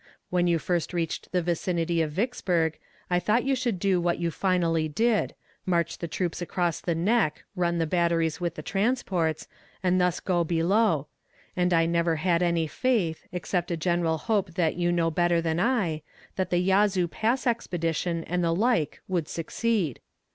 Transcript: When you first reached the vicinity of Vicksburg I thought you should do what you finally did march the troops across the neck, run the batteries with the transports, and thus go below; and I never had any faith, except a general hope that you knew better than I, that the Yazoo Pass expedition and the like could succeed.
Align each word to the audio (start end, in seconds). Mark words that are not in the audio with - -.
When 0.31 0.47
you 0.47 0.57
first 0.57 0.93
reached 0.93 1.31
the 1.31 1.43
vicinity 1.43 2.01
of 2.01 2.11
Vicksburg 2.11 2.79
I 3.11 3.19
thought 3.19 3.43
you 3.43 3.53
should 3.55 3.77
do 3.77 4.01
what 4.01 4.17
you 4.17 4.31
finally 4.31 4.87
did 4.89 5.35
march 5.63 5.99
the 5.99 6.07
troops 6.07 6.41
across 6.41 6.81
the 6.81 6.95
neck, 6.95 7.43
run 7.55 7.77
the 7.77 7.85
batteries 7.85 8.41
with 8.41 8.55
the 8.55 8.63
transports, 8.63 9.47
and 9.83 10.01
thus 10.01 10.19
go 10.19 10.43
below; 10.43 11.05
and 11.55 11.71
I 11.71 11.85
never 11.85 12.15
had 12.15 12.41
any 12.41 12.65
faith, 12.65 13.27
except 13.31 13.69
a 13.69 13.77
general 13.77 14.17
hope 14.17 14.55
that 14.55 14.75
you 14.75 14.91
knew 14.91 15.11
better 15.11 15.39
than 15.39 15.59
I, 15.59 16.01
that 16.35 16.49
the 16.49 16.57
Yazoo 16.57 17.07
Pass 17.07 17.45
expedition 17.45 18.23
and 18.23 18.43
the 18.43 18.55
like 18.55 19.03
could 19.07 19.27
succeed. 19.27 19.99